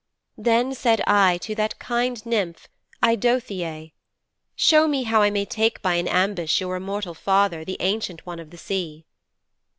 [0.35, 2.67] 'Then said I to that kind nymph
[3.03, 3.91] Eidothëe,
[4.55, 8.39] "Show me how I may take by an ambush your immortal father, the Ancient One
[8.39, 9.05] of the Sea."'